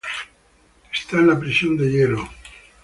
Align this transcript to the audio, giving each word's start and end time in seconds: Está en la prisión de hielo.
Está 0.91 1.17
en 1.19 1.27
la 1.27 1.39
prisión 1.39 1.77
de 1.77 1.91
hielo. 1.91 2.27